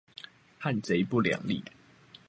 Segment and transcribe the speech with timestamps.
[0.59, 1.63] 漢賊不兩立